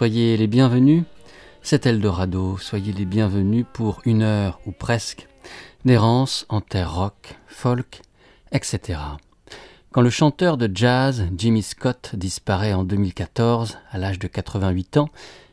[0.00, 1.04] soyez les bienvenus.
[1.60, 5.28] C'est Eldorado, soyez les bienvenus pour une heure ou presque
[5.84, 8.00] d'errance en terre rock, folk,
[8.50, 8.98] etc.
[9.92, 15.10] Quand le chanteur de jazz Jimmy Scott disparaît en 2014 à l'âge de 88 ans,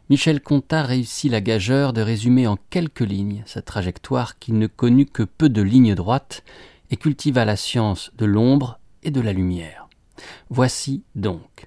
[0.09, 5.07] Michel Conta réussit la gageure de résumer en quelques lignes sa trajectoire qui ne connut
[5.07, 6.45] que peu de lignes droites
[6.89, 9.89] et cultiva la science de l'ombre et de la lumière.
[10.49, 11.65] Voici donc.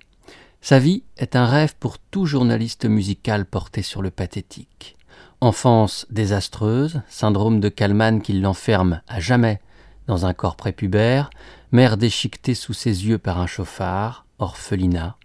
[0.63, 4.97] Sa vie est un rêve pour tout journaliste musical porté sur le pathétique.
[5.41, 9.61] Enfance désastreuse, syndrome de Kalman qui l'enferme à jamais
[10.07, 11.31] dans un corps prépubère,
[11.73, 15.17] mère déchiquetée sous ses yeux par un chauffard, orphelinat,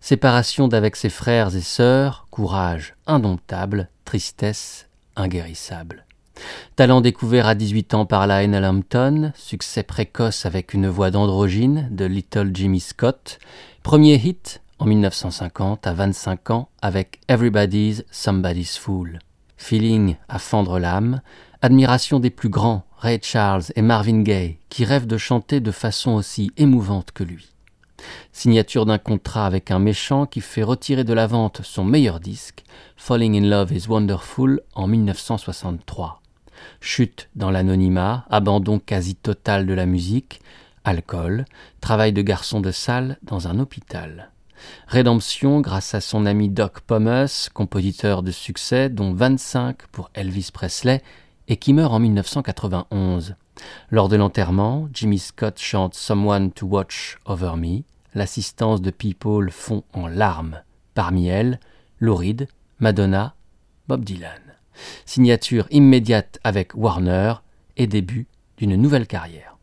[0.00, 6.04] Séparation d'avec ses frères et sœurs, courage indomptable, tristesse inguérissable.
[6.76, 12.04] Talent découvert à 18 ans par Lionel Lampton, succès précoce avec une voix d'androgyne de
[12.04, 13.38] Little Jimmy Scott,
[13.82, 19.18] premier hit en 1950 à 25 ans avec Everybody's Somebody's Fool.
[19.56, 21.20] Feeling à fendre l'âme,
[21.62, 26.12] admiration des plus grands, Ray Charles et Marvin Gaye, qui rêvent de chanter de façon
[26.12, 27.48] aussi émouvante que lui.
[28.32, 32.64] Signature d'un contrat avec un méchant qui fait retirer de la vente son meilleur disque,
[32.96, 36.20] Falling in Love is Wonderful, en 1963.
[36.80, 40.40] Chute dans l'anonymat, abandon quasi total de la musique,
[40.84, 41.46] alcool,
[41.80, 44.30] travail de garçon de salle dans un hôpital.
[44.86, 51.02] Rédemption grâce à son ami Doc Pomus, compositeur de succès dont 25 pour Elvis Presley
[51.48, 53.36] et qui meurt en 1991.
[53.90, 57.82] Lors de l'enterrement, Jimmy Scott chante Someone to Watch Over Me.
[58.14, 60.62] L'assistance de People fond en larmes.
[60.94, 61.58] Parmi elles,
[62.00, 62.20] Lou
[62.78, 63.34] Madonna,
[63.88, 64.40] Bob Dylan.
[65.04, 67.34] Signature immédiate avec Warner
[67.76, 69.56] et début d'une nouvelle carrière.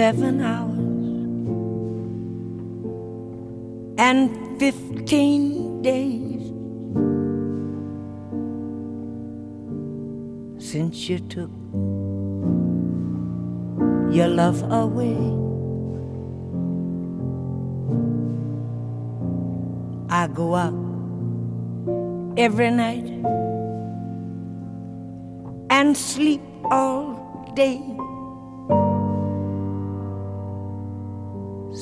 [0.00, 0.78] Seven hours
[3.98, 6.40] and fifteen days
[10.56, 11.50] since you took
[14.16, 15.20] your love away.
[20.08, 20.80] I go out
[22.38, 23.04] every night
[25.68, 26.40] and sleep
[26.70, 27.99] all day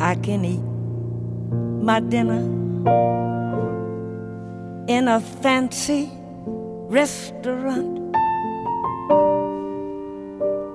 [0.00, 0.60] I can eat
[1.82, 2.42] my dinner
[4.88, 6.10] in a fancy
[6.88, 8.12] restaurant,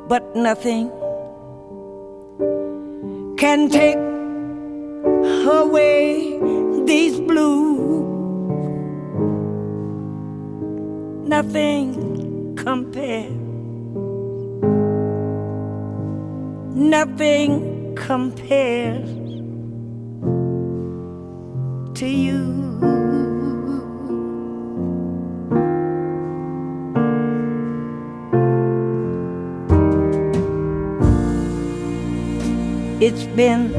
[0.10, 0.90] but nothing
[3.38, 3.98] can take
[5.48, 6.40] away
[6.86, 8.08] these blues.
[11.28, 13.42] Nothing compares
[16.74, 17.71] nothing
[18.02, 19.08] compares
[21.94, 22.40] to you.
[33.00, 33.72] It's been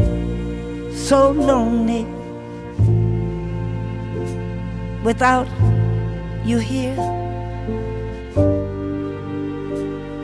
[0.94, 2.06] so lonely
[5.04, 5.48] without
[6.44, 6.96] you here,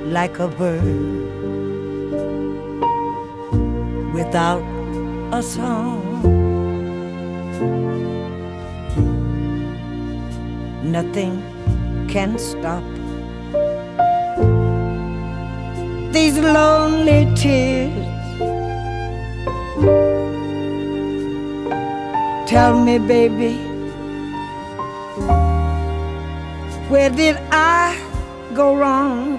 [0.07, 1.48] like a bird
[4.19, 4.63] without
[5.33, 6.03] a song.
[10.83, 11.35] Nothing
[12.09, 12.83] can stop
[16.13, 17.95] these lonely tears.
[22.51, 23.55] Tell me, baby,
[26.91, 27.95] where did I
[28.55, 29.39] go wrong?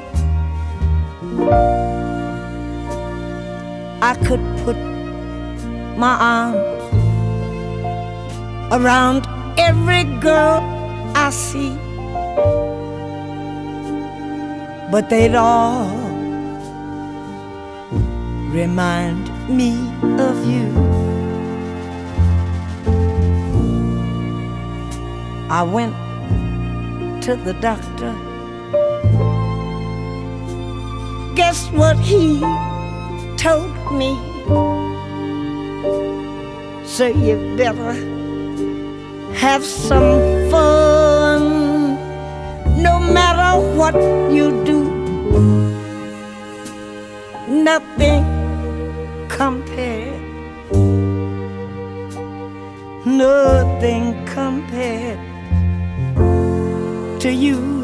[4.01, 4.77] I could put
[5.97, 6.57] my arms
[8.71, 10.61] around every girl
[11.15, 11.77] I see.
[14.91, 15.87] but they'd all
[18.49, 19.73] remind me
[20.19, 20.67] of you.
[25.51, 25.93] I went
[27.23, 28.15] to the doctor.
[31.35, 32.39] Guess what he
[33.39, 34.11] told me?
[36.85, 37.93] So you better
[39.33, 41.95] have some fun
[42.83, 43.95] no matter what
[44.29, 44.79] you do.
[47.47, 48.25] Nothing
[49.29, 50.21] compared,
[53.05, 55.19] nothing compared
[57.21, 57.78] to you.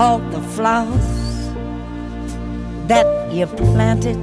[0.00, 1.10] All the flowers
[2.86, 4.16] that you planted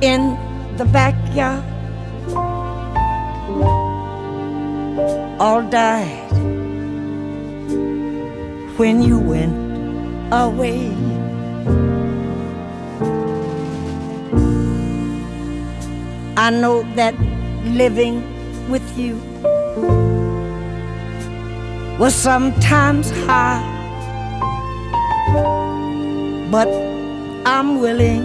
[0.00, 0.38] in
[0.78, 1.62] the backyard
[5.38, 6.32] all died
[8.78, 9.52] when you went
[10.32, 10.96] away.
[16.38, 17.14] I know that
[17.64, 18.24] living
[18.70, 19.16] with you
[21.98, 23.77] was sometimes hard,
[26.50, 26.68] but
[27.44, 28.24] I'm willing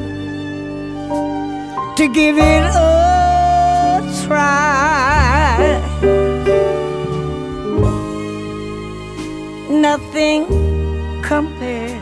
[1.97, 5.81] to give it a try.
[9.69, 10.45] Nothing
[11.21, 12.01] compared,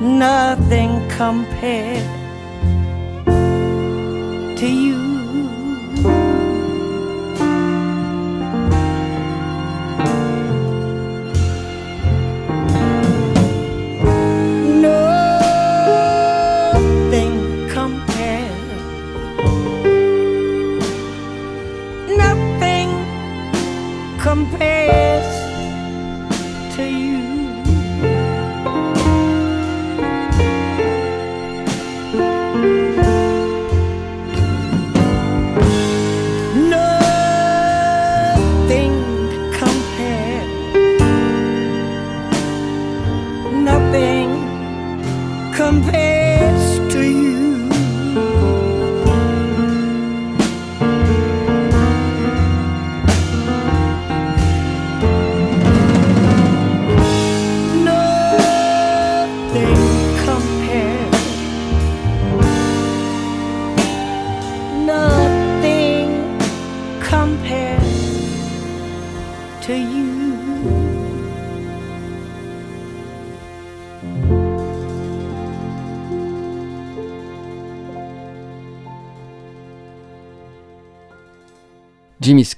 [0.00, 2.08] nothing compared
[4.58, 5.03] to you.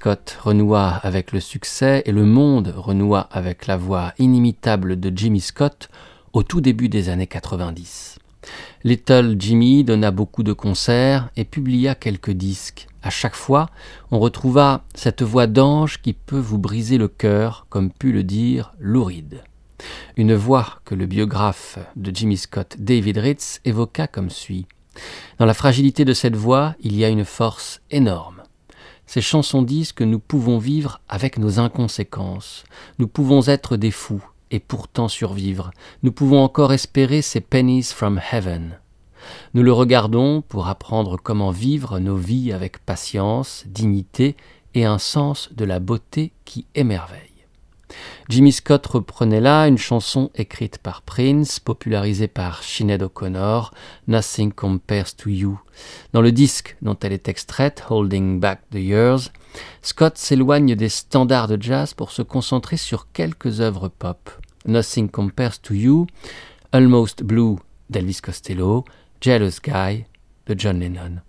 [0.06, 5.40] Scott renoua avec le succès et le monde renoua avec la voix inimitable de Jimmy
[5.40, 5.88] Scott
[6.32, 8.20] au tout début des années 90.
[8.84, 12.86] Little Jimmy donna beaucoup de concerts et publia quelques disques.
[13.02, 13.68] À chaque fois,
[14.12, 18.74] on retrouva cette voix d'ange qui peut vous briser le cœur, comme put le dire
[18.78, 19.42] Louride.
[20.16, 24.66] Une voix que le biographe de Jimmy Scott, David Ritz, évoqua comme suit.
[25.40, 28.35] Dans la fragilité de cette voix, il y a une force énorme.
[29.06, 32.64] Ces chansons disent que nous pouvons vivre avec nos inconséquences.
[32.98, 35.70] Nous pouvons être des fous et pourtant survivre.
[36.02, 38.78] Nous pouvons encore espérer ces pennies from heaven.
[39.54, 44.36] Nous le regardons pour apprendre comment vivre nos vies avec patience, dignité
[44.74, 47.35] et un sens de la beauté qui émerveille.
[48.28, 53.72] Jimmy Scott reprenait là une chanson écrite par Prince, popularisée par Sinead O'Connor,
[54.08, 55.60] Nothing Compares to You.
[56.12, 59.30] Dans le disque dont elle est extraite, Holding Back the Years,
[59.82, 64.30] Scott s'éloigne des standards de jazz pour se concentrer sur quelques œuvres pop.
[64.66, 66.06] Nothing Compares to You,
[66.72, 67.56] Almost Blue
[67.88, 68.84] d'Elvis Costello,
[69.20, 70.04] Jealous Guy
[70.46, 71.20] de John Lennon.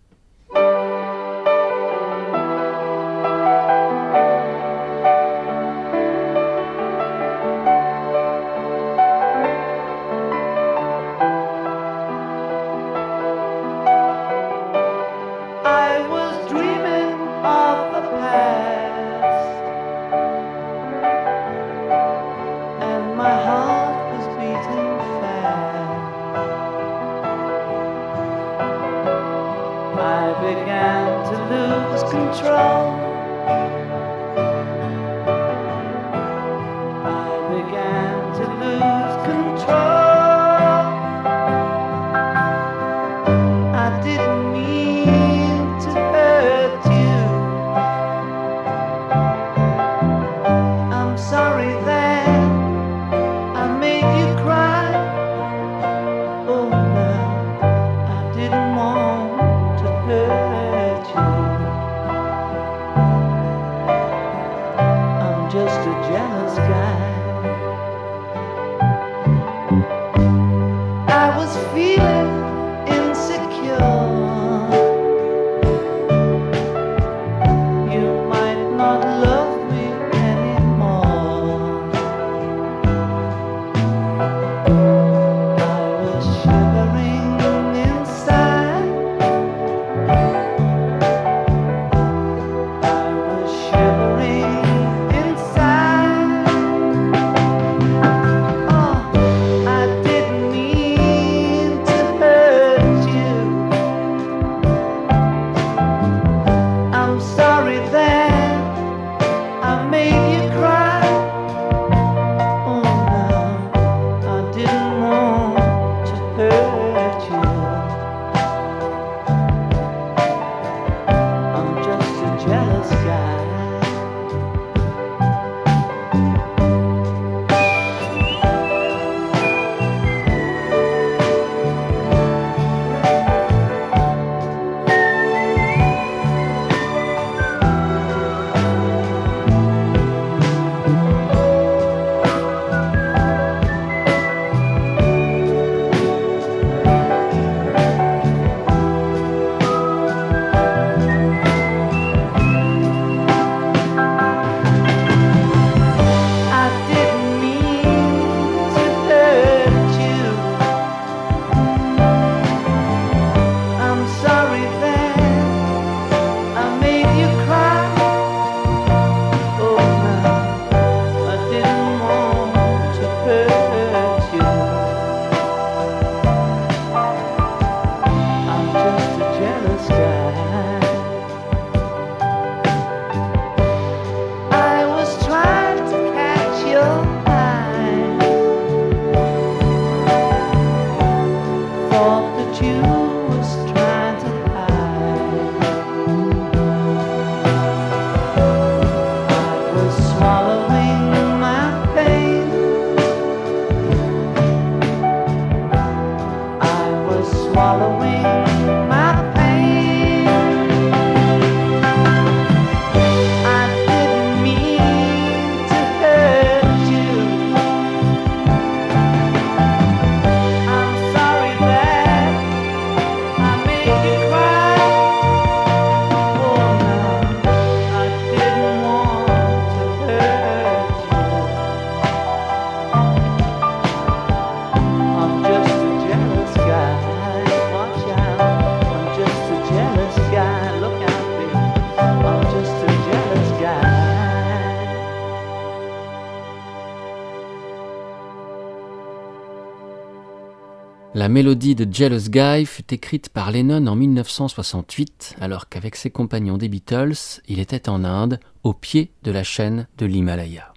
[251.27, 256.57] La mélodie de Jealous Guy fut écrite par Lennon en 1968, alors qu'avec ses compagnons
[256.57, 260.71] des Beatles, il était en Inde, au pied de la chaîne de l'Himalaya.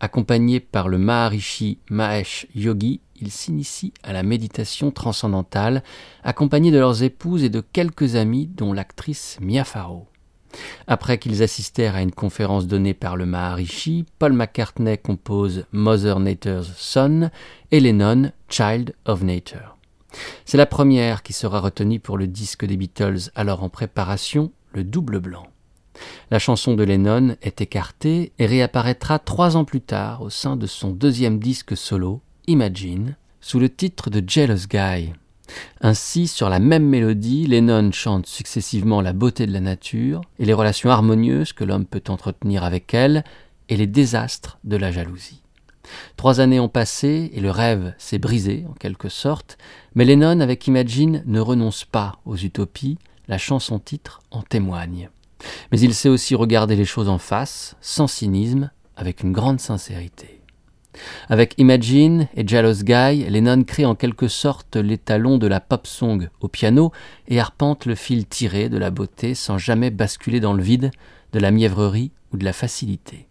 [0.00, 5.82] Accompagné par le Maharishi Mahesh Yogi, ils s'initient à la méditation transcendantale,
[6.22, 10.06] accompagnés de leurs épouses et de quelques amis, dont l'actrice Mia Farrow.
[10.86, 16.72] Après qu'ils assistèrent à une conférence donnée par le Maharishi, Paul McCartney compose Mother Nature's
[16.78, 17.30] Son
[17.70, 19.73] et Lennon Child of Nature.
[20.44, 24.84] C'est la première qui sera retenue pour le disque des Beatles alors en préparation, le
[24.84, 25.46] double blanc.
[26.30, 30.66] La chanson de Lennon est écartée et réapparaîtra trois ans plus tard au sein de
[30.66, 35.12] son deuxième disque solo, Imagine, sous le titre de Jealous Guy.
[35.80, 40.52] Ainsi, sur la même mélodie, Lennon chante successivement la beauté de la nature et les
[40.52, 43.24] relations harmonieuses que l'homme peut entretenir avec elle
[43.68, 45.43] et les désastres de la jalousie.
[46.16, 49.58] Trois années ont passé et le rêve s'est brisé en quelque sorte,
[49.94, 52.98] mais Lennon avec Imagine ne renonce pas aux utopies,
[53.28, 55.10] la chanson titre en témoigne.
[55.72, 60.40] Mais il sait aussi regarder les choses en face, sans cynisme, avec une grande sincérité.
[61.28, 66.28] Avec Imagine et Jealous Guy, Lennon crée en quelque sorte l'étalon de la pop song
[66.40, 66.92] au piano
[67.26, 70.92] et arpente le fil tiré de la beauté sans jamais basculer dans le vide,
[71.32, 73.26] de la mièvrerie ou de la facilité.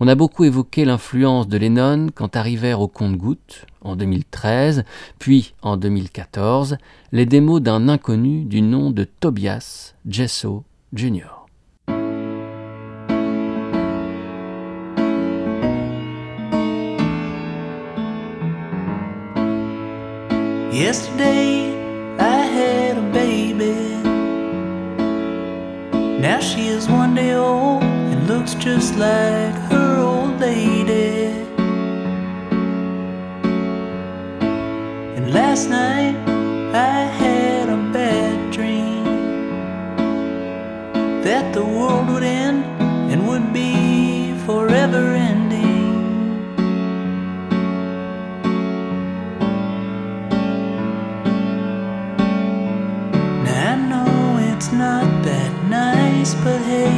[0.00, 4.84] On a beaucoup évoqué l'influence de Lennon quand arrivèrent au compte-gouttes, en 2013,
[5.18, 6.78] puis en 2014,
[7.12, 11.38] les démos d'un inconnu du nom de Tobias Jesso Jr.
[20.72, 21.74] Yesterday
[22.20, 23.74] I had a baby.
[26.20, 26.88] Now she is
[28.38, 31.26] looks just like her old lady.
[35.16, 36.14] And last night
[36.72, 39.04] I had a bad dream
[41.24, 42.64] that the world would end
[43.10, 45.90] and would be forever ending.
[53.46, 56.97] Now I know it's not that nice, but hey,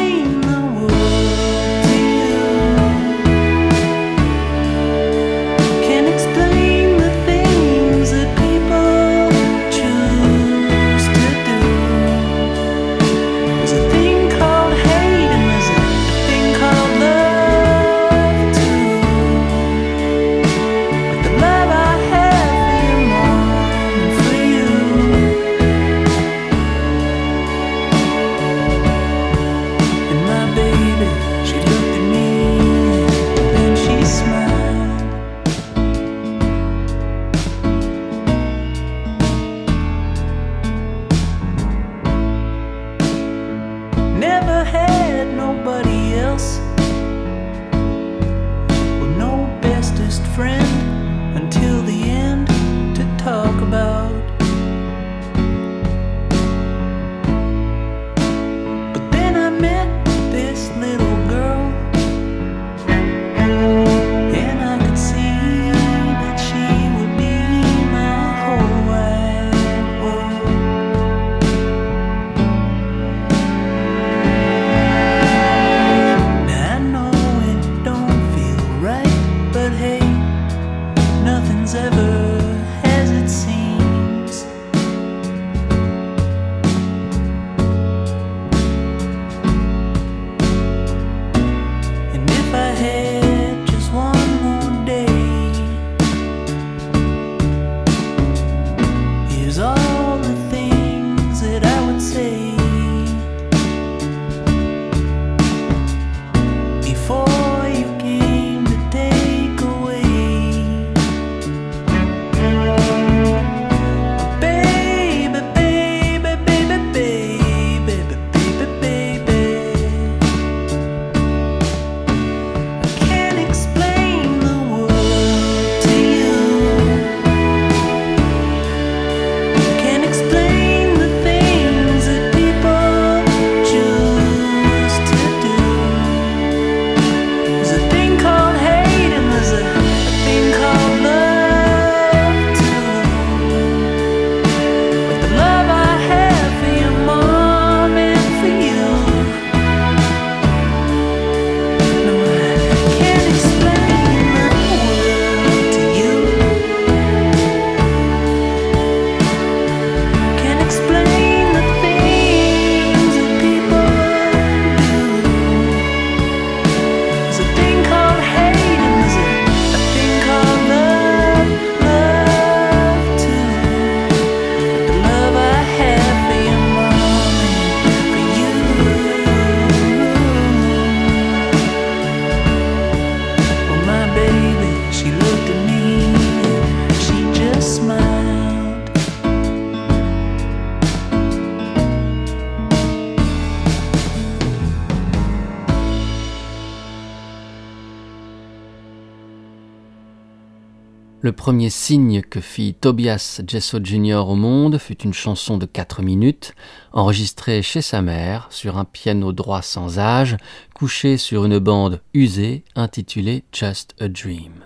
[201.31, 204.25] Le premier signe que fit Tobias Jesso Jr.
[204.27, 206.53] au monde fut une chanson de 4 minutes,
[206.91, 210.35] enregistrée chez sa mère sur un piano droit sans âge,
[210.73, 214.65] couché sur une bande usée intitulée Just a Dream.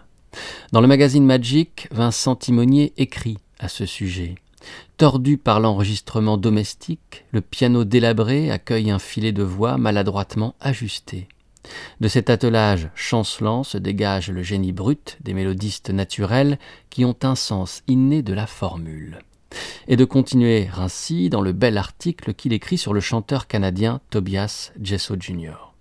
[0.72, 4.34] Dans le magazine Magic, Vincent Timonier écrit à ce sujet.
[4.98, 11.28] Tordu par l'enregistrement domestique, le piano délabré accueille un filet de voix maladroitement ajusté.
[12.00, 16.60] De cet attelage chancelant se dégage le génie brut des mélodistes naturels
[16.90, 19.20] qui ont un sens inné de la formule.
[19.88, 24.72] Et de continuer ainsi dans le bel article qu'il écrit sur le chanteur canadien Tobias
[24.82, 25.76] Jesso Jr.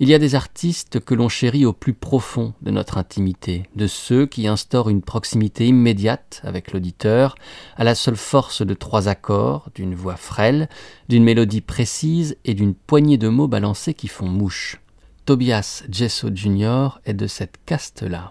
[0.00, 3.86] Il y a des artistes que l'on chérit au plus profond de notre intimité, de
[3.86, 7.34] ceux qui instaurent une proximité immédiate avec l'auditeur,
[7.76, 10.68] à la seule force de trois accords, d'une voix frêle,
[11.08, 14.80] d'une mélodie précise et d'une poignée de mots balancés qui font mouche.
[15.28, 17.00] Tobias Jesso Jr.
[17.04, 18.30] est de cette caste-là.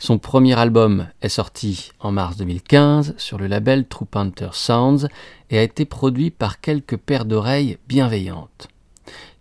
[0.00, 5.06] Son premier album est sorti en mars 2015 sur le label True Panther Sounds
[5.48, 8.66] et a été produit par quelques paires d'oreilles bienveillantes.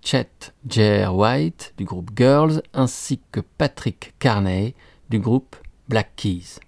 [0.04, 0.30] Chet
[0.70, 1.16] J.R.
[1.16, 4.76] White du groupe Girls ainsi que Patrick Carney
[5.10, 5.56] du groupe
[5.90, 6.60] Black Keys.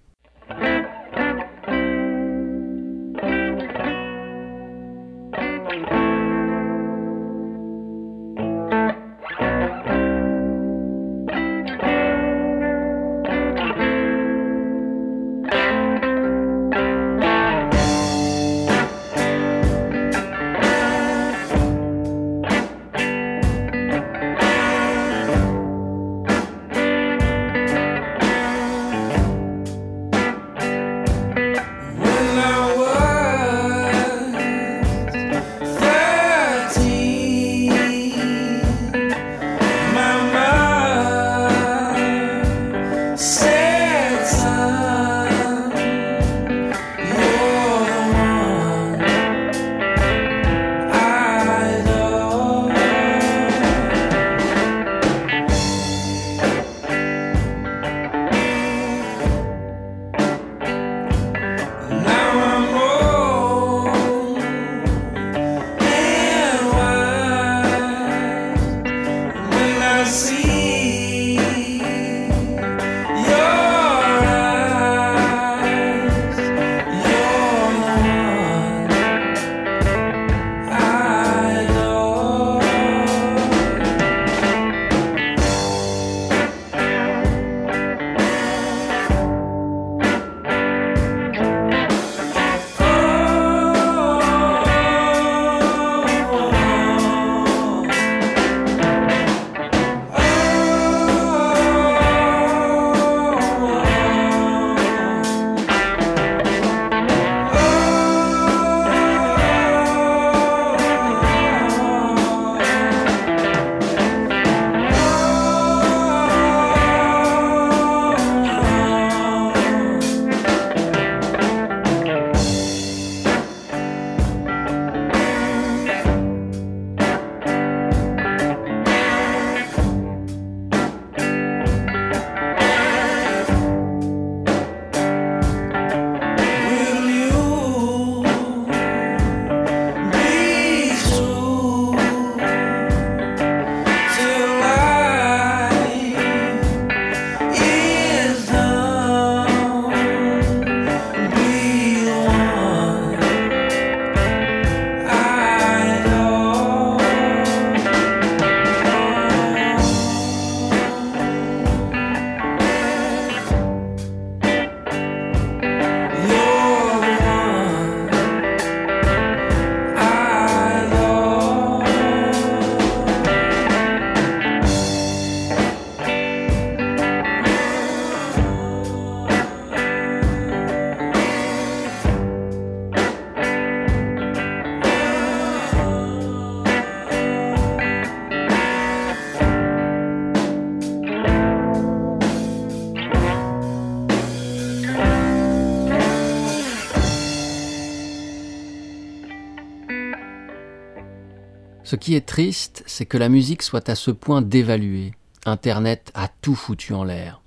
[201.89, 205.15] Ce qui est triste, c'est que la musique soit à ce point dévaluée.
[205.47, 207.41] Internet a tout foutu en l'air.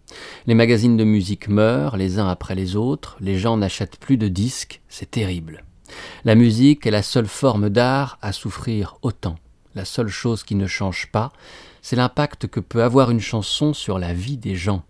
[0.48, 4.26] Les magazines de musique meurent les uns après les autres, les gens n'achètent plus de
[4.26, 5.62] disques, c'est terrible.
[6.24, 9.36] La musique est la seule forme d'art à souffrir autant.
[9.76, 11.32] La seule chose qui ne change pas,
[11.80, 14.82] c'est l'impact que peut avoir une chanson sur la vie des gens.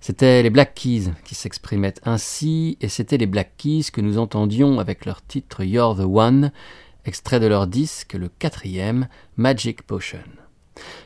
[0.00, 4.80] C'étaient les Black Keys qui s'exprimaient ainsi, et c'étaient les Black Keys que nous entendions
[4.80, 6.50] avec leur titre You're the One,
[7.04, 10.18] extrait de leur disque, le quatrième, Magic Potion.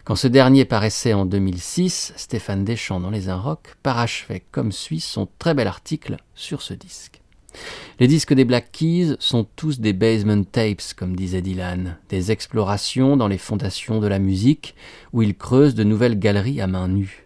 [0.04, 5.28] Quand ce dernier paraissait en 2006, Stéphane Deschamps dans Les Inrocks parachevait comme suit son
[5.38, 7.20] très bel article sur ce disque.
[7.98, 13.16] Les disques des Black Keys sont tous des basement tapes, comme disait Dylan, des explorations
[13.16, 14.74] dans les fondations de la musique,
[15.12, 17.24] où ils creusent de nouvelles galeries à main nue.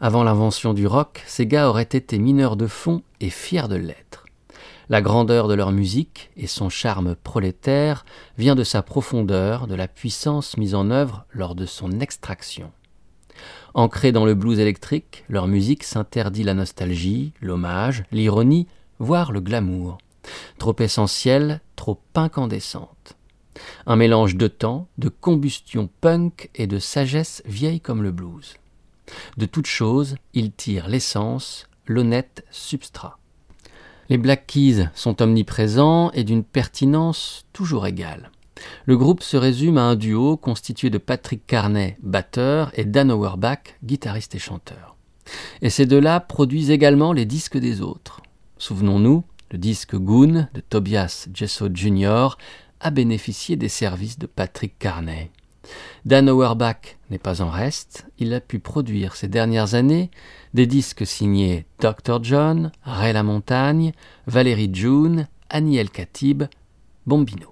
[0.00, 4.21] Avant l'invention du rock, ces gars auraient été mineurs de fond et fiers de l'être.
[4.92, 8.04] La grandeur de leur musique et son charme prolétaire
[8.36, 12.70] vient de sa profondeur, de la puissance mise en œuvre lors de son extraction.
[13.72, 18.66] Ancrée dans le blues électrique, leur musique s'interdit la nostalgie, l'hommage, l'ironie,
[18.98, 19.96] voire le glamour.
[20.58, 23.16] Trop essentielle, trop incandescente.
[23.86, 28.56] Un mélange de temps, de combustion punk et de sagesse vieille comme le blues.
[29.38, 33.16] De toute chose, il tire l'essence, l'honnête substrat.
[34.08, 38.30] Les Black Keys sont omniprésents et d'une pertinence toujours égale.
[38.84, 43.76] Le groupe se résume à un duo constitué de Patrick Carney, batteur, et Dan Auerbach,
[43.84, 44.96] guitariste et chanteur.
[45.62, 48.20] Et ces deux-là produisent également les disques des autres.
[48.58, 52.36] Souvenons-nous, le disque Goon de Tobias Jesso Jr.
[52.80, 55.30] a bénéficié des services de Patrick Carney.
[56.04, 60.10] Dan Auerbach n'est pas en reste, il a pu produire ces dernières années
[60.54, 62.22] des disques signés Dr.
[62.22, 63.92] John, Ray La Montagne,
[64.26, 66.44] Valérie June, Annie El Khatib,
[67.06, 67.51] Bombino.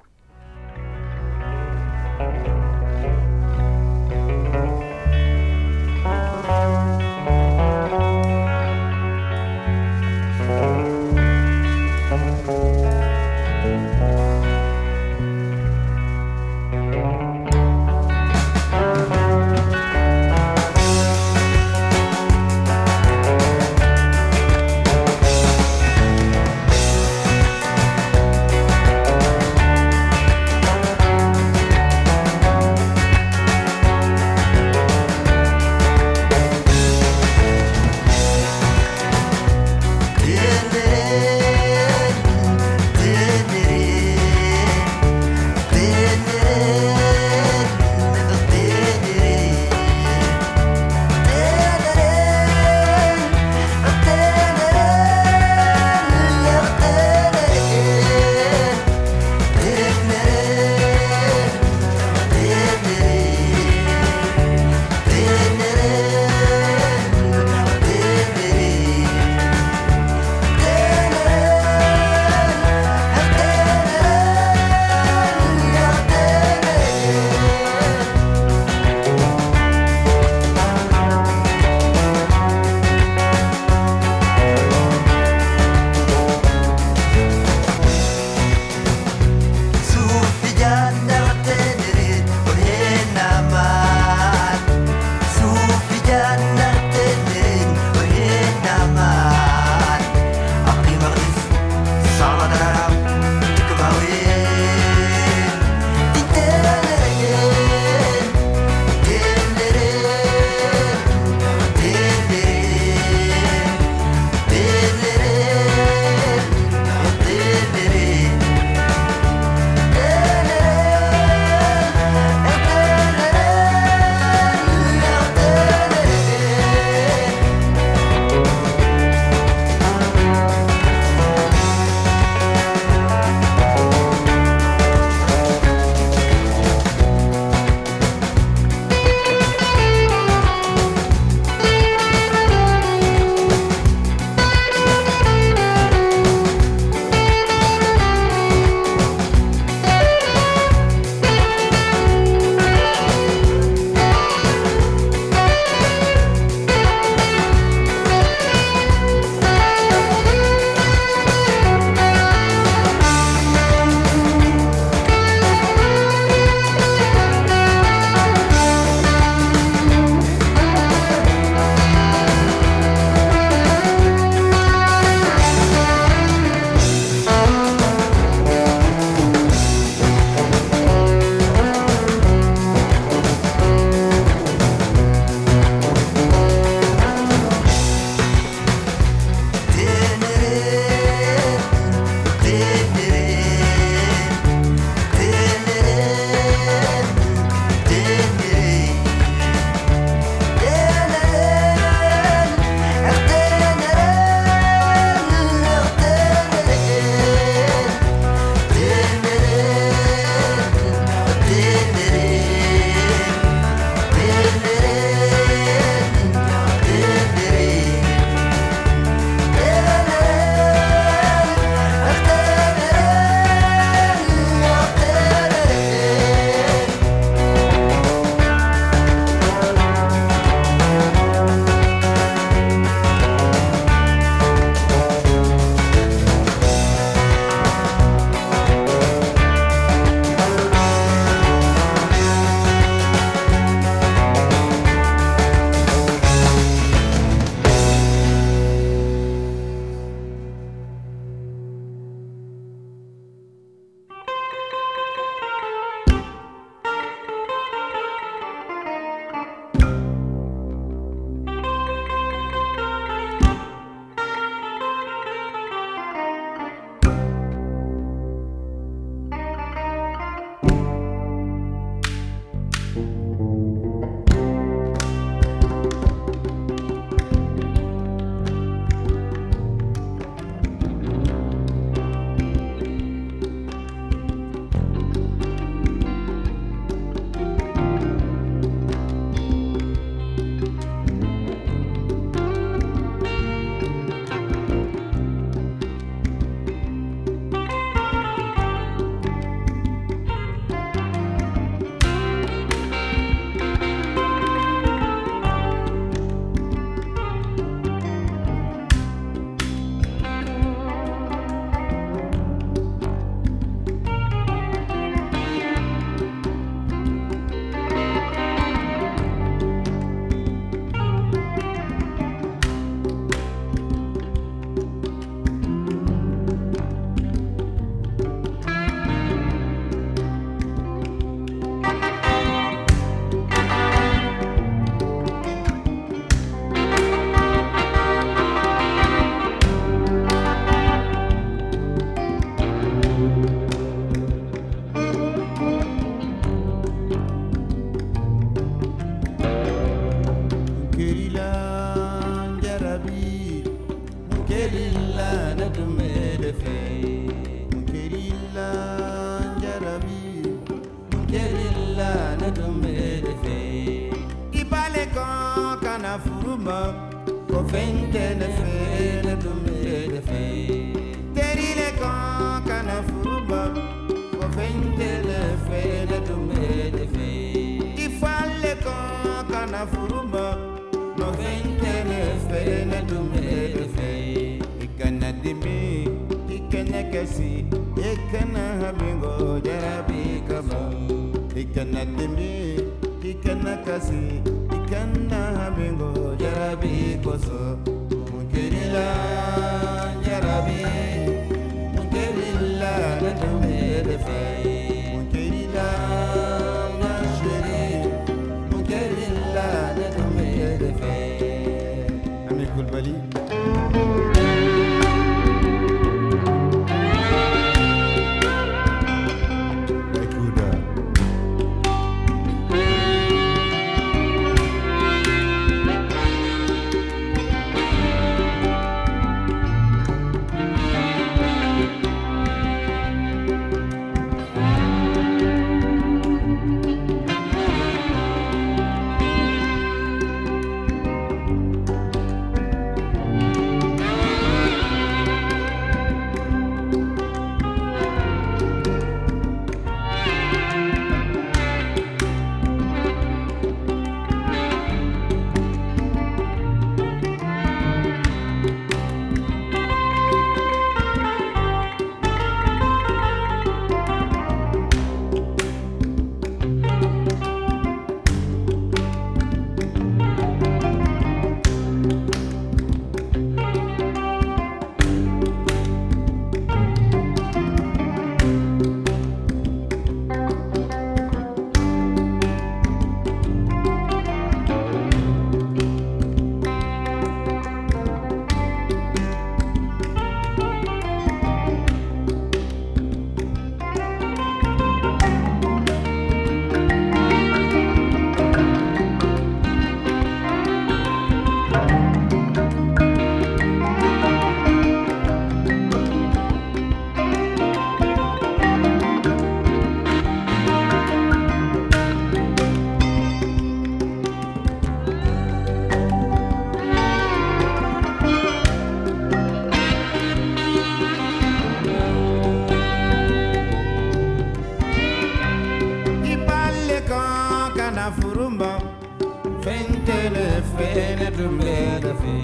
[530.95, 531.75] ne tun bɛ
[532.05, 532.35] gafe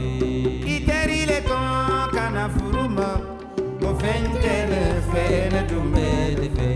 [0.74, 3.08] i teri le kɔn ka na furu ma
[3.88, 6.06] o fɛn tɛ ne fɛ ne tun bɛ
[6.40, 6.68] de fɛ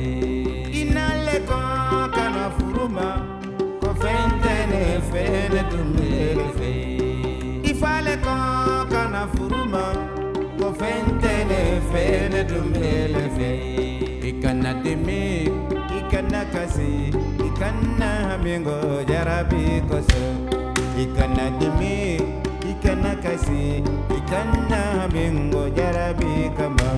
[0.80, 3.08] i na le kɔn ka na furu ma
[3.88, 5.22] o fɛn tɛ ne fɛ
[5.54, 6.70] ne tun bɛ de fɛ
[7.70, 9.84] i fa le kɔn ka na furu ma
[10.66, 11.60] o fɛn tɛ ne
[11.90, 13.50] fɛ ne tun bɛ de fɛ
[14.28, 15.22] i kana dimi
[15.98, 16.92] i kana kasi
[17.46, 18.76] i kana hami ko
[19.10, 20.49] jarabi kosɛbɛ
[21.02, 22.20] ikana demi
[22.70, 23.80] ikana kasi
[24.18, 26.90] ikana hamingo jarabi kama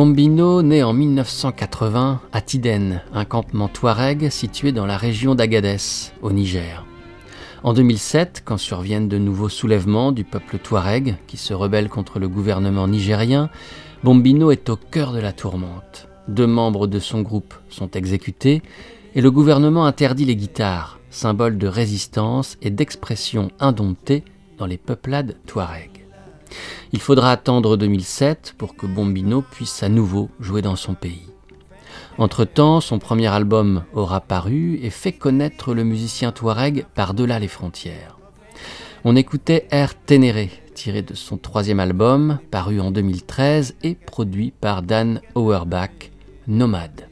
[0.00, 5.76] Bombino naît en 1980 à Tiden, un campement touareg situé dans la région d'Agadez,
[6.22, 6.86] au Niger.
[7.64, 12.28] En 2007, quand surviennent de nouveaux soulèvements du peuple touareg qui se rebelle contre le
[12.28, 13.50] gouvernement nigérien,
[14.02, 16.08] Bombino est au cœur de la tourmente.
[16.28, 18.62] Deux membres de son groupe sont exécutés
[19.14, 24.24] et le gouvernement interdit les guitares, symbole de résistance et d'expression indomptée
[24.56, 25.89] dans les peuplades touareg.
[26.92, 31.26] Il faudra attendre 2007 pour que Bombino puisse à nouveau jouer dans son pays.
[32.18, 38.18] Entre-temps, son premier album aura paru et fait connaître le musicien touareg par-delà les frontières.
[39.04, 44.82] On écoutait Air Ténéré, tiré de son troisième album, paru en 2013 et produit par
[44.82, 46.10] Dan Auerbach,
[46.46, 47.06] Nomade.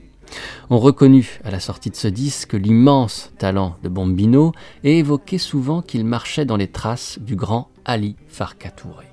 [0.68, 4.52] On reconnut à la sortie de ce disque l'immense talent de Bombino
[4.84, 9.07] et évoquait souvent qu'il marchait dans les traces du grand Ali Farka Touré.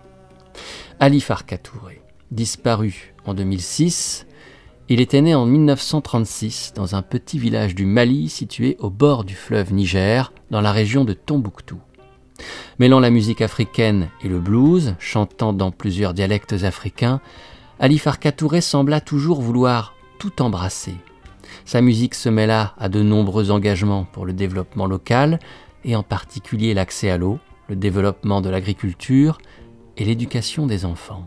[1.02, 4.26] Ali Farka Touré, disparu en 2006,
[4.88, 9.36] Il était né en 1936 dans un petit village du Mali situé au bord du
[9.36, 11.82] fleuve Niger, dans la région de Tombouctou.
[12.80, 17.20] Mêlant la musique africaine et le blues, chantant dans plusieurs dialectes africains,
[17.78, 20.96] Ali Farka Touré sembla toujours vouloir tout embrasser.
[21.66, 25.40] Sa musique se mêla à de nombreux engagements pour le développement local,
[25.84, 29.40] et en particulier l'accès à l'eau, le développement de l'agriculture
[29.98, 31.26] et l'éducation des enfants.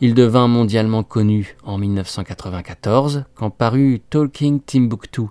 [0.00, 5.22] Il devint mondialement connu en 1994 quand parut Talking Timbuktu,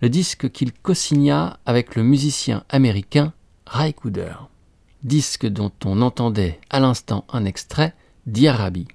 [0.00, 3.32] le disque qu'il co-signa avec le musicien américain
[3.66, 4.34] Ray Cooder.
[5.02, 7.94] Disque dont on entendait à l'instant un extrait
[8.26, 8.88] d'Iarabi.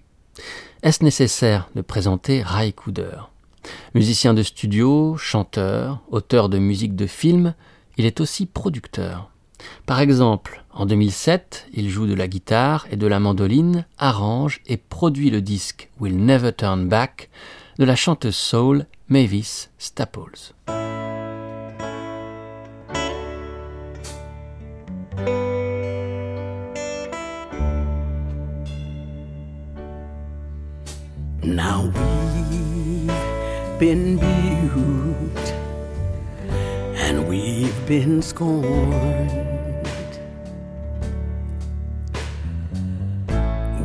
[0.84, 3.18] Est-ce nécessaire de présenter Ray Cooder?
[3.96, 7.56] Musicien de studio, chanteur, auteur de musique de film,
[7.98, 9.32] il est aussi producteur.
[9.86, 14.78] Par exemple, en 2007, il joue de la guitare et de la mandoline, arrange et
[14.78, 17.30] produit le disque Will Never Turn Back
[17.80, 20.54] de la chanteuse soul Mavis Staples.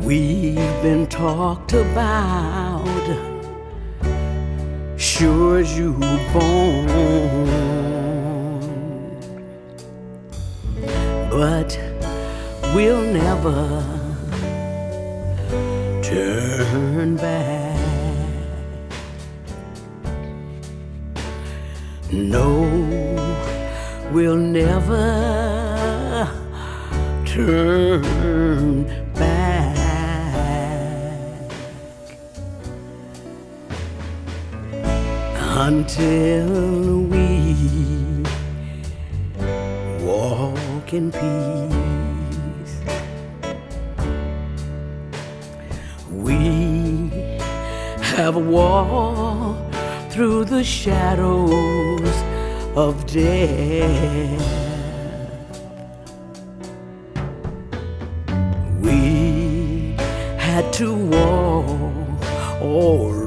[0.03, 2.85] We've been talked about,
[4.97, 5.93] sure as you
[6.33, 6.87] born.
[11.29, 11.79] But
[12.75, 13.83] we'll never
[16.01, 17.79] turn back.
[22.11, 22.63] No,
[24.11, 25.07] we'll never
[27.25, 29.00] turn
[35.61, 38.23] until we
[40.03, 42.75] walk in peace.
[46.09, 47.11] We
[48.15, 49.75] have walked
[50.11, 52.15] through the shadows
[52.75, 54.41] of death.
[58.81, 59.95] We
[60.39, 63.20] had to walk all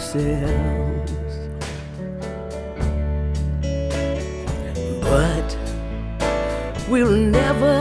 [0.00, 1.12] ourselves.
[5.02, 5.58] But
[6.88, 7.76] we'll never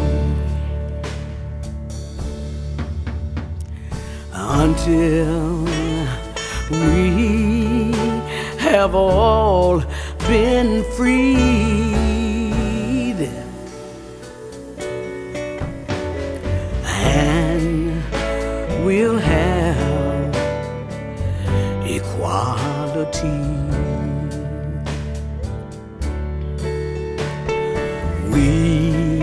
[28.32, 29.20] We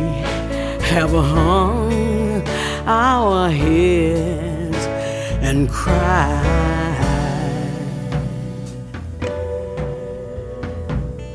[0.92, 2.44] have hung
[2.86, 4.86] our heads
[5.42, 6.94] and cried,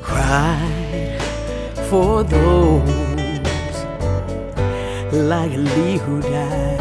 [0.03, 1.21] cried
[1.89, 3.77] for those
[5.13, 6.79] like Lee who died,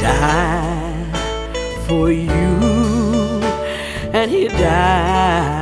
[0.00, 1.16] died
[1.86, 2.50] for you,
[4.12, 5.59] and he died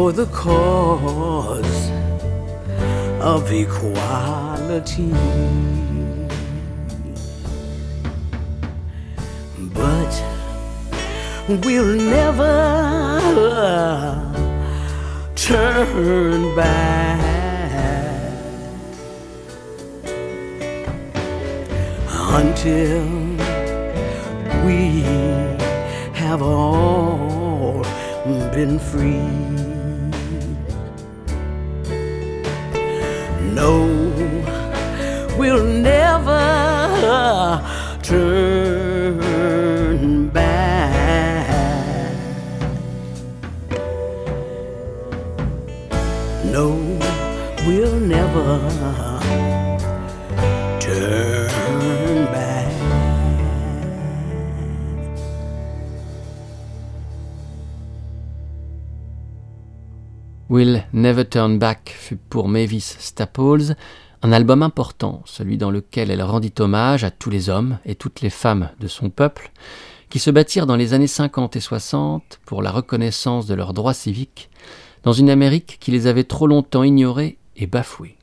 [0.00, 1.90] for the cause
[3.20, 5.12] of equality.
[9.78, 10.12] But
[11.64, 12.56] we'll never
[15.34, 17.20] turn back
[22.40, 23.04] until
[24.64, 25.02] we
[26.22, 27.82] have all
[28.54, 29.39] been free.
[61.10, 63.74] Never Turn Back fut pour Mavis Staples
[64.22, 68.20] un album important, celui dans lequel elle rendit hommage à tous les hommes et toutes
[68.20, 69.50] les femmes de son peuple,
[70.08, 73.92] qui se battirent dans les années 50 et 60 pour la reconnaissance de leurs droits
[73.92, 74.50] civiques,
[75.02, 78.16] dans une Amérique qui les avait trop longtemps ignorés et bafoués.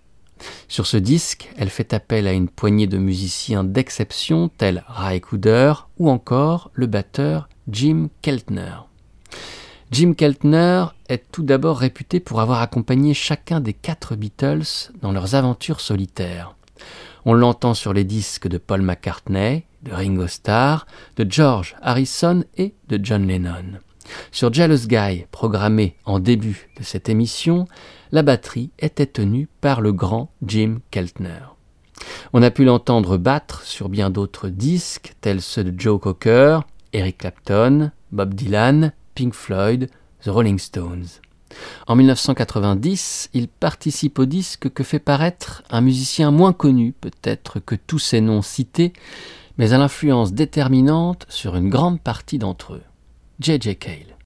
[0.70, 5.74] Sur ce disque, elle fait appel à une poignée de musiciens d'exception tels Ray Cooder
[5.98, 8.87] ou encore le batteur Jim Keltner.
[9.90, 15.36] Jim Keltner est tout d'abord réputé pour avoir accompagné chacun des quatre Beatles dans leurs
[15.36, 16.56] aventures solitaires.
[17.24, 20.86] On l'entend sur les disques de Paul McCartney, de Ringo Starr,
[21.16, 23.80] de George Harrison et de John Lennon.
[24.32, 27.66] Sur Jealous Guy, programmé en début de cette émission,
[28.12, 31.40] la batterie était tenue par le grand Jim Keltner.
[32.34, 36.60] On a pu l'entendre battre sur bien d'autres disques, tels ceux de Joe Cocker,
[36.92, 39.90] Eric Clapton, Bob Dylan, Pink Floyd,
[40.24, 41.08] The Rolling Stones.
[41.88, 47.74] En 1990, il participe au disque que fait paraître un musicien moins connu peut-être que
[47.74, 48.94] tous ces noms cités,
[49.58, 52.84] mais à l'influence déterminante sur une grande partie d'entre eux.
[53.40, 53.76] J.J.
[53.78, 54.17] Cale.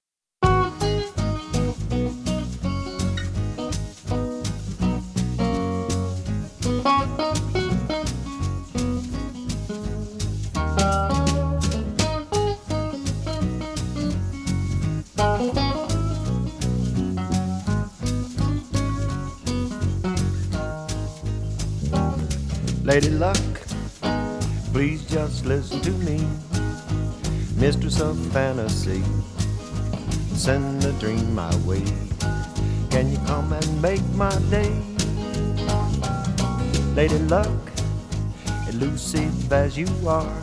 [22.92, 23.40] Lady Luck,
[24.70, 26.20] please just listen to me.
[27.56, 29.02] Mistress of fantasy,
[30.34, 31.82] send a dream my way.
[32.90, 34.70] Can you come and make my day?
[36.94, 37.62] Lady Luck,
[38.68, 40.42] elusive as you are,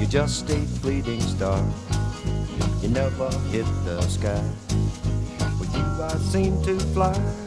[0.00, 1.64] you're just a fleeting star.
[2.82, 4.42] You never hit the sky.
[5.60, 7.45] With you, I seem to fly.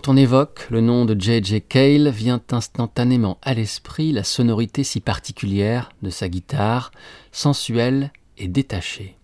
[0.00, 1.60] Quand on évoque le nom de J.J.
[1.60, 6.90] Cale, vient instantanément à l'esprit la sonorité si particulière de sa guitare,
[7.32, 9.18] sensuelle et détachée.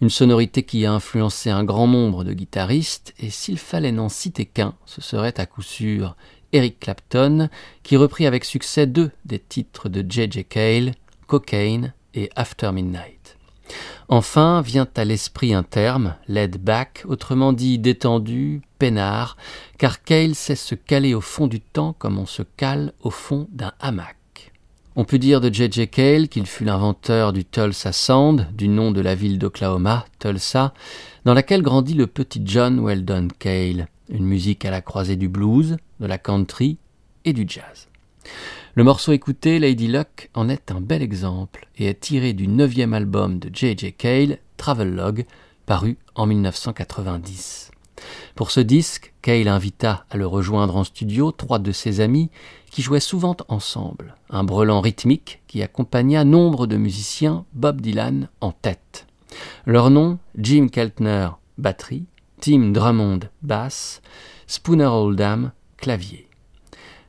[0.00, 4.44] Une sonorité qui a influencé un grand nombre de guitaristes, et s'il fallait n'en citer
[4.44, 6.14] qu'un, ce serait à coup sûr
[6.52, 7.48] Eric Clapton,
[7.82, 10.44] qui reprit avec succès deux des titres de J.J.
[10.44, 10.92] Cale,
[11.26, 13.13] Cocaine et After Midnight.
[14.08, 19.36] Enfin vient à l'esprit un terme, laid back, autrement dit détendu, peinard,
[19.78, 23.48] car Cale sait se caler au fond du temps comme on se cale au fond
[23.52, 24.16] d'un hamac.
[24.96, 25.88] On peut dire de J.J.
[25.88, 30.72] Cale qu'il fut l'inventeur du Tulsa Sound, du nom de la ville d'Oklahoma, Tulsa,
[31.24, 35.78] dans laquelle grandit le petit John Weldon Cale, une musique à la croisée du blues,
[35.98, 36.78] de la country
[37.24, 37.88] et du jazz.
[38.76, 42.92] Le morceau écouté, Lady Luck, en est un bel exemple et est tiré du neuvième
[42.92, 43.92] album de J.J.
[43.92, 45.26] Cale, Travelogue,
[45.64, 47.70] paru en 1990.
[48.34, 52.30] Pour ce disque, Cale invita à le rejoindre en studio trois de ses amis
[52.68, 58.50] qui jouaient souvent ensemble, un brelan rythmique qui accompagna nombre de musiciens Bob Dylan en
[58.50, 59.06] tête.
[59.66, 62.06] Leurs noms, Jim Keltner, batterie,
[62.40, 64.02] Tim Drummond, basse,
[64.48, 66.23] Spooner Oldham, clavier.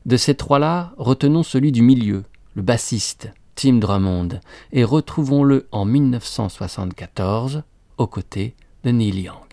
[0.06, 4.39] De ces trois-là, retenons celui du milieu, le bassiste, Tim Drummond,
[4.72, 7.64] et retrouvons-le en 1974
[7.97, 9.45] aux côtés de Neil Young.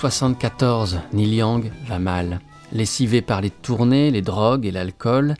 [0.00, 2.40] 74, Neil Young va mal.
[2.72, 5.34] Lessivé par les tournées, les drogues et l'alcool,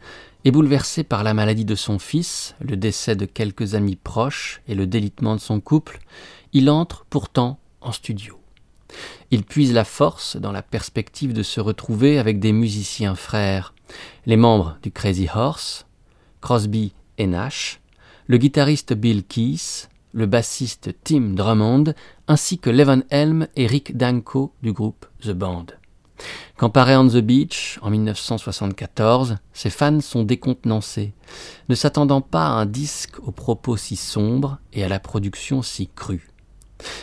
[0.45, 4.75] et bouleversé par la maladie de son fils, le décès de quelques amis proches et
[4.75, 5.99] le délitement de son couple,
[6.53, 8.39] il entre pourtant en studio.
[9.31, 13.73] Il puise la force dans la perspective de se retrouver avec des musiciens frères,
[14.27, 15.87] les membres du Crazy Horse,
[16.43, 17.81] Crosby et Nash,
[18.27, 21.95] le guitariste Bill Keith, le bassiste Tim Drummond,
[22.29, 25.67] ainsi que Levon Helm et Rick Danko du groupe The Band.
[26.57, 31.15] Quand paraît On the Beach, en 1974, ses fans sont décontenancés,
[31.69, 35.89] ne s'attendant pas à un disque aux propos si sombres et à la production si
[35.89, 36.31] crue.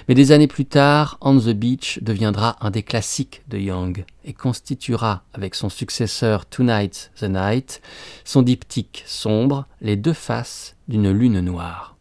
[0.07, 4.33] Mais des années plus tard, On the Beach deviendra un des classiques de Young et
[4.33, 7.81] constituera, avec son successeur Tonight's the Night,
[8.23, 11.96] son diptyque sombre, les deux faces d'une lune noire.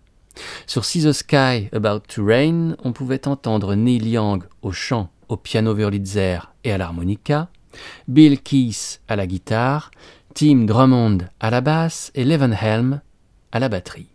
[0.66, 5.36] Sur See the Sky About to Rain, on pouvait entendre Neil Young au chant, au
[5.36, 7.48] piano Wurlitzer et à l'harmonica,
[8.08, 9.90] Bill Keith à la guitare,
[10.34, 13.00] Tim Drummond à la basse et Levon Helm
[13.52, 14.08] à la batterie.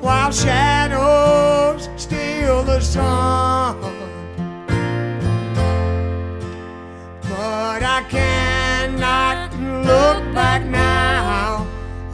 [0.02, 3.78] While shadows steal the sun.
[7.30, 9.54] But I cannot
[9.86, 11.68] look back now.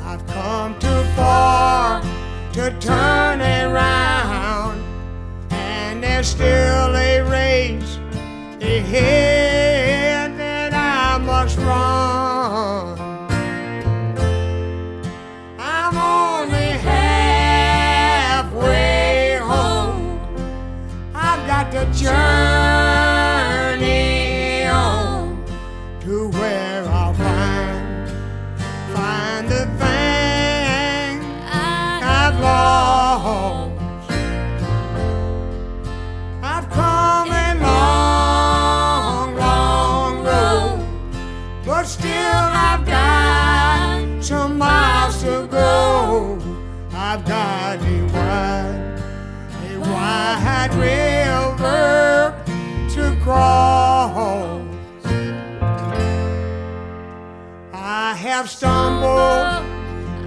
[0.03, 2.01] I've come too far
[2.53, 4.83] to turn around,
[5.51, 7.99] and there's still a race
[8.61, 12.06] ahead that I must run.
[58.47, 59.65] Have stumbled,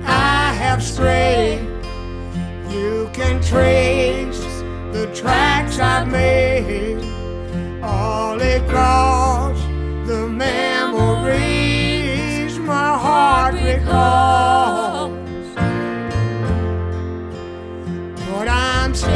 [0.05, 1.61] I have strayed.
[2.69, 4.45] You can trace
[4.93, 6.99] the tracks I've made
[7.83, 9.59] all across
[10.07, 10.99] the memories
[12.59, 15.17] my heart recalls.
[18.29, 19.11] But I'm still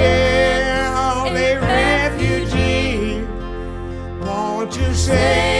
[1.37, 3.23] a refugee.
[4.25, 5.54] Won't you say